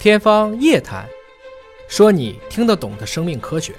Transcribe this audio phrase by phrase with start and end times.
[0.00, 1.04] 天方夜谭，
[1.88, 3.74] 说你听得懂的生命科学。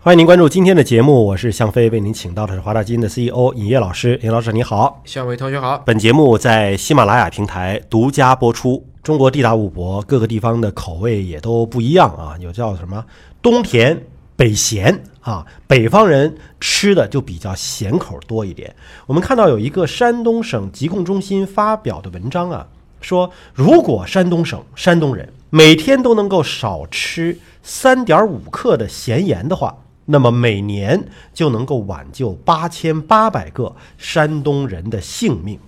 [0.00, 4.18] 欢迎您关注今天的节目，我是向飞，为您请到的是华大基因的 CEO 尹烨老师。
[4.24, 5.78] 尹老师你好，向伟同学好。
[5.86, 8.84] 本节目在喜马拉雅平台独家播出。
[9.04, 13.04] 中国地大物博，各个地方的口味也都不一样啊，有叫什么
[13.40, 14.04] 东甜
[14.34, 18.74] 北咸啊，北方人吃的就比较咸口多一点。
[19.06, 22.66] 我们看到有一个山东省疾控中心发表的文章啊，
[23.00, 29.76] 说如果山东省山东人每天都能够少吃三点五克的咸盐的话，
[30.06, 35.58] 那么每年就能够挽救八千八百个山东人的性命。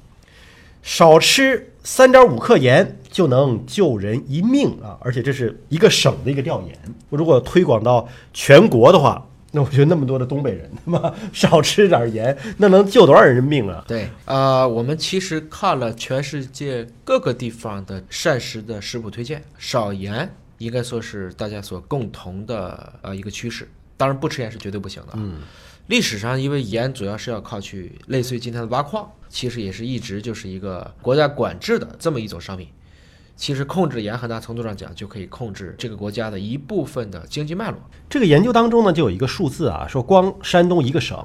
[0.83, 4.99] 少吃三点五克盐就能救人一命啊！
[5.01, 6.77] 而且这是一个省的一个调研。
[7.09, 9.25] 如果推广到全国的话，
[9.55, 13.85] 那我觉得那么多的东北人，他 妈少吃点盐，那能救多少人命啊？
[13.87, 20.29] 对，呃，我们其实看了全世界各个地方的膳食的食谱推荐，少盐
[20.59, 23.69] 应该说是大家所共同的呃一个趋势。
[23.97, 25.13] 当然，不吃盐是绝对不行的。
[25.15, 25.41] 嗯，
[25.87, 29.09] 历史上因为盐主要是要靠去类似于今天的挖矿。
[29.29, 32.69] 其实也是一直就是一个国家管制的这么一种商品。
[33.35, 37.79] 其实控制盐很大程度上讲，就可以控制这个国家的一部分的经济脉络。
[38.09, 41.19] 这个研究当中呢，就有一个数字啊，说光山东一个省，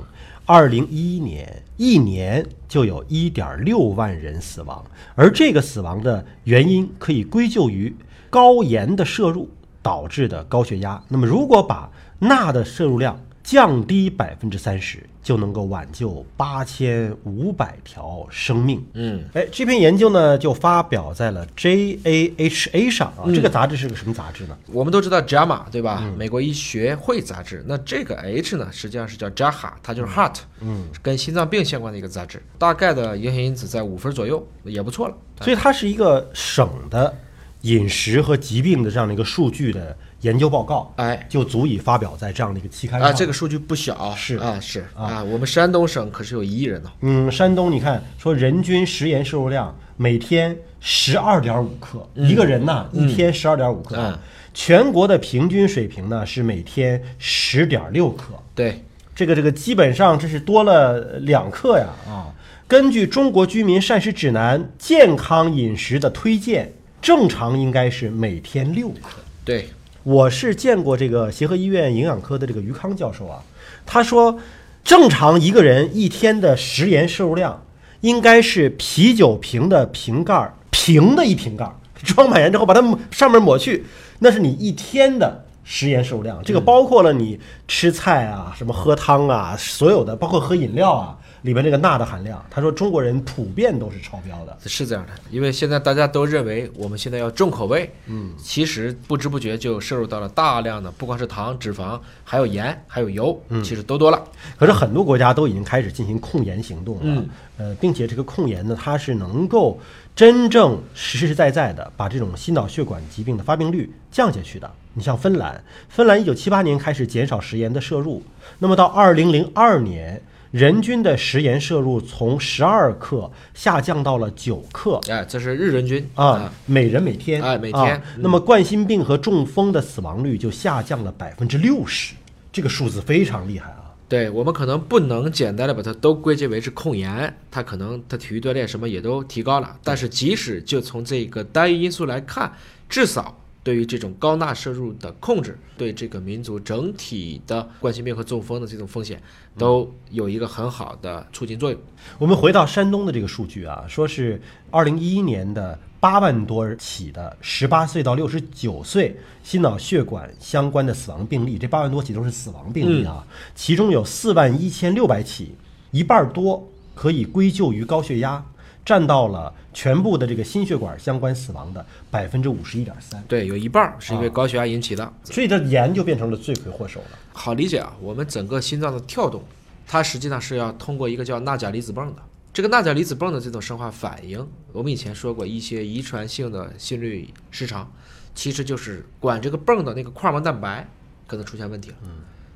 [0.45, 4.83] 二零一一年一年就有一点六万人死亡，
[5.15, 7.95] 而这个死亡的原因可以归咎于
[8.29, 9.49] 高盐的摄入
[9.81, 11.03] 导致的高血压。
[11.09, 18.85] 那么如果把钠的摄入量，降低百分之三十就能够挽救八千五百条生命。
[18.91, 23.23] 嗯，哎，这篇研究呢就发表在了 JAHA 上啊。
[23.33, 24.57] 这个杂志是个什么杂志呢？
[24.73, 26.03] 我们都知道 JAMA 对吧？
[26.17, 27.63] 美国医学会杂志。
[27.65, 32.43] 那这个 H 呢，实际上是叫 JAHA，它就是 Heart，嗯，跟心脏病相关的一个杂志。
[32.57, 35.15] 大概的影响因子在五分左右，也不错了。
[35.39, 37.15] 所以它是一个省的
[37.61, 39.95] 饮食和疾病的这样的一个数据的。
[40.21, 43.13] 研究报告，哎，就足以发表在这样的一个期刊上啊。
[43.13, 45.23] 这个数据不小，是啊，是啊。
[45.23, 46.91] 我们山东省可是有一亿人呢。
[47.01, 54.19] 嗯，山东你看，说人均食盐摄入量每天十二点五克，一个人呢一天十二点五克。
[54.55, 58.33] 全国的平均水平呢是每天十点六克。
[58.55, 62.33] 对，这个这个基本上这是多了两克呀啊。
[62.67, 69.19] 根据中国居民膳食指南健康饮食的推荐，正常应该是每天六克。
[69.43, 69.69] 对。
[70.03, 73.43] 我是见过这个协和医院营养科的这个于康教授啊，
[73.85, 74.39] 他说，
[74.81, 77.65] 正常一个人一天的食盐摄入量
[77.99, 82.81] 应该是啤酒瓶的瓶盖儿平的一瓶盖儿装满盐之后把它
[83.11, 83.85] 上面抹去，
[84.19, 86.41] 那是你一天的食盐摄入量。
[86.45, 87.37] 这个包括了你
[87.67, 91.17] 吃菜啊，什么喝汤啊，所有的包括喝饮料啊。
[91.47, 104.21] 里面这个钠的含量，他说中国人普遍都是超标的，是这样的，因为现在大家都认为我们现在要重口味，嗯，其实不知不觉就摄入到了大量的，不光是糖、脂肪，还有盐，还有油，嗯，其实都多了。
[104.59, 109.79] 可是很多国家都已经开始进行控盐行动了，嗯，呃，并且这个控盐呢，它是能够
[110.13, 114.69] 真正实实在在的把这种心脑血管疾病的发病率降下去的。
[114.95, 118.21] 你像芬兰，芬兰一九七八年开始减少食盐的摄入，
[118.59, 120.21] 那么到二零零二年。
[120.51, 128.01] 人均的食盐摄入从十二克下降到了九克，哎，这是日人均啊，每人每天，哎，每天。
[128.17, 132.13] 那么冠心病和中风的死亡率就下降了百分之六十，
[132.51, 133.83] 这个数字非常厉害啊。
[134.09, 142.51] 对我们可能不能简单的把它都归结为是控盐，它可能它体育锻炼什么也都提高了，但是即使就从这个单一因素来看，
[142.87, 143.37] 至少。
[143.67, 149.21] 对于这种高钠摄入的控制，对这个民族整体的冠心病和中风的这种风险，
[149.57, 151.77] 都有一个很好的促进作用。
[152.17, 154.41] 我们回到山东的这个数据啊，说是
[154.71, 159.13] 二零一一年的八万多起的十八岁到六十九岁
[159.43, 165.53] 心脑血管相关的死亡病例，这八万多起都是死亡病例啊，其中有四万一千六百起，
[165.91, 168.45] 一半多可以归咎于高血压。
[168.87, 177.19] 占到了全部的这个心血管相关死亡的百分之五十一点三，对，有一半是因为高血压引起的，所以这盐就变成了罪魁祸首了。
[177.33, 179.43] 好理解啊，我们整个心脏的跳动，
[179.85, 182.21] 它实际上是要通过一个叫钠钾离子泵的，
[182.53, 187.91] 这个钠钾离子泵的这种生化反应，我们以前说过一些遗传性的心律失常，
[188.33, 190.87] 其实就是管这个泵的那个块膜蛋白
[191.27, 192.09] 可能出现问题了，嗯，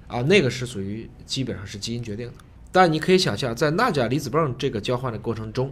[0.07, 2.33] 啊，那个是属于基本上是基因决定的，
[2.71, 5.69] 但你可以想象，在钠钾离子泵这个交换的过程中。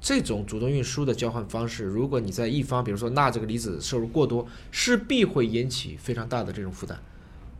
[0.00, 6.98] 这种主动运输的交换方式，如果你在一方，比如说钠这个离子摄入过多，势必会引起非常大的这种负担。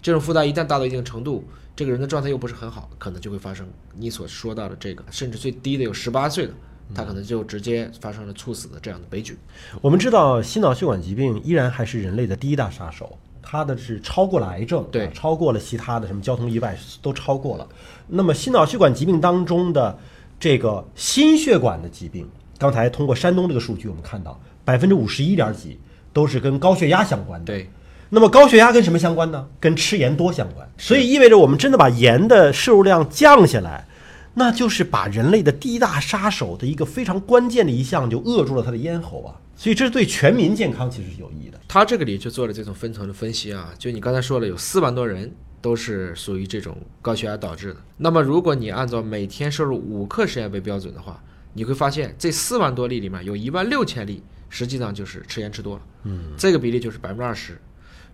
[0.00, 1.44] 这种负担一旦大到一定程度，
[1.74, 6.52] 这个人的状态又不是很好，可能就会发生你所说到的这个，甚至最低的有十八岁的
[6.94, 9.36] 他可能就直接发生了猝死的这样的悲剧。
[9.80, 17.66] 我们知道，心脑血管疾病依然还是人类的第一大杀手，它的是超过了癌症，对啊超过了其他的什么交通意外都超过了。
[18.06, 19.98] 那么心脑血管疾病当中的
[20.38, 22.28] 这个心血管的疾病，
[22.58, 25.78] 刚才通过山东这个数据，我们看到百分之五十一点几
[26.12, 27.46] 都是跟高血压相关的。
[27.46, 27.70] 对，
[28.10, 29.46] 那么高血压跟什么相关呢？
[29.58, 30.68] 跟吃盐多相关。
[30.76, 33.86] 所以意味着我们真的把盐的摄入量降下来，
[34.34, 39.34] 那就是把人类的第一大杀手的一个非常关键的一项就扼住了它的咽喉啊。
[39.56, 41.58] 所以这是对全民健康其实是有意义的。
[41.66, 45.34] 他这个里就做了这种分层的分析啊，就你刚才说了，有四万多人
[45.66, 47.80] 都是属于这种高血压导致的。
[47.96, 51.20] 那么如果你按照每天摄入五克食盐为标准的话，
[51.54, 57.60] 你会发现这四万多例里面有一万六千例实际上就是吃盐吃多了，嗯，这个比例就是百分之二十。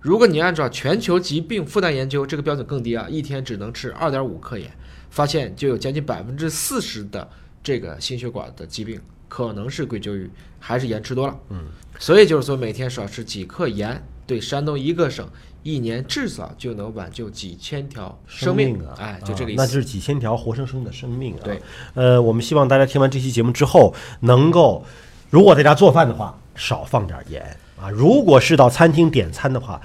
[0.00, 4.72] 如果你按照全球疾病负担研究这个标准更低啊，一天只能吃二点五克盐，
[5.10, 7.28] 发现就有将近百分之四十的
[7.62, 8.98] 这个心血管的疾病
[9.28, 11.38] 可能是归咎于还是盐吃多了。
[11.50, 11.66] 嗯，
[11.98, 15.28] 所以就是说每天少吃几克盐，对山东一个省
[15.62, 19.62] 一年至少就能挽救几千条生命啊，哎，就这个意思。
[19.62, 21.40] 啊那就是几千条活生生的生命啊。
[21.44, 21.62] 对，
[21.94, 24.84] 呃，我们希望大家听完这期节目之后，能够
[25.30, 29.80] 如果在家做饭的话，少放点盐啊；如果是到餐厅点餐的话，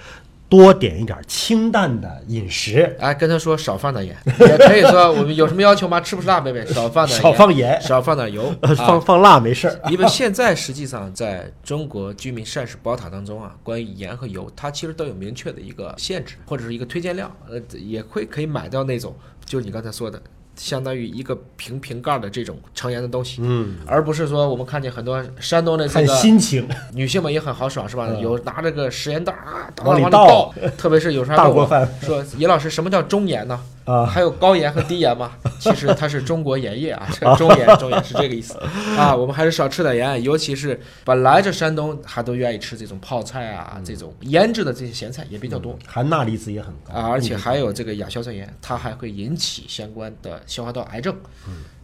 [0.50, 2.96] 多点一点清淡的饮食。
[3.00, 6.00] 哎，跟他说少放点盐， 也可以说我们有什么要求吗？
[6.00, 6.66] 吃不吃辣，妹妹？
[6.68, 9.80] 少放点少放盐少放点油，呃，啊放放辣没事儿。
[9.92, 19.16] 因为现在实际上在中国居民膳食宝塔当中啊，关于盐和油，它其实都有明确的一个限制或者是一个推荐量，呃，也会可以买到那种，
[19.46, 20.22] 就是你刚才说的，
[20.58, 28.08] 相当于一个瓶瓶盖的这种成年的东西，嗯，而不是说我们看见很多山东的这个心情，女性们也很豪爽，是吧？
[28.10, 28.20] 嗯。
[28.20, 30.54] 有拿着个食盐袋儿啊，往里倒。
[30.78, 31.90] 特别是有时候还问我大锅饭。
[32.02, 33.60] 说：“尹老师，什么叫中盐呢？
[33.88, 38.58] 啊还有高盐和低盐吗？”其实它是中国盐业啊，这中盐中盐是这个意思
[38.98, 39.16] 啊。
[39.16, 45.78] 我们还是少吃点盐，尤其是本来这山东还都愿意吃这种泡菜啊，这种腌制的这些咸菜也比较多。
[45.88, 51.16] 含钠离子也很高啊，而且还有这个亚硝酸盐，它还会引起相关的消化道癌症，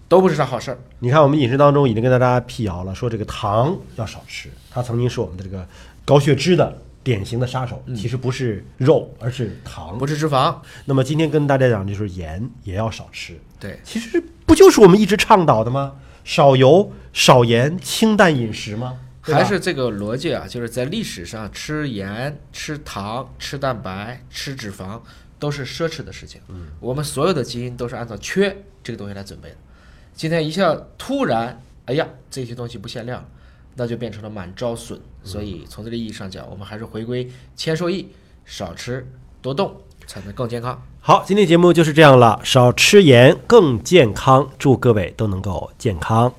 [0.07, 0.77] 都不是啥好事儿。
[0.99, 5.65] 你看，我们饮食当中已经跟大家辟谣了，说这个糖要少吃，它曾经是我们的这个
[6.05, 9.97] 高血脂的典型的杀手，其实不是肉，而是糖。
[9.97, 13.39] 不是脂肪，那么今天跟大家讲，就是盐也要少吃。
[13.59, 15.95] 对，其实不就是我们一直倡导的吗？
[16.23, 18.99] 少油、少盐、清淡饮食吗？
[19.21, 24.99] 还是这个逻辑啊，就是在历史上吃盐、吃糖、吃蛋白、吃脂肪
[25.39, 26.41] 都是奢侈的事情。
[26.49, 29.55] 嗯，我们所有的基因都是按照缺这个东西来准备的。
[30.13, 33.25] 今天一下突然，哎呀，这些东西不限量，
[33.75, 34.99] 那就变成了满招损。
[35.23, 38.09] 所以从这个意义上讲，我们还是回归谦受益，
[38.45, 39.07] 少吃
[39.41, 39.75] 多动，
[40.05, 40.81] 才能更健康。
[40.99, 46.33] 好，今天节目就是这样了，少吃盐更健康，祝各位都能够健康。